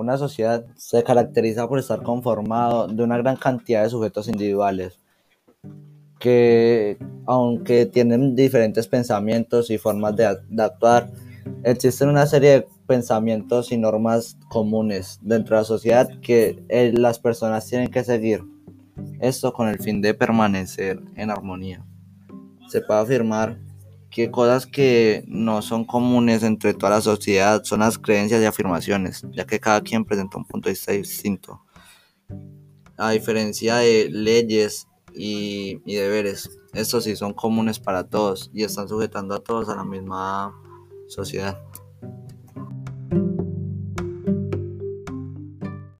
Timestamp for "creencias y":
27.98-28.44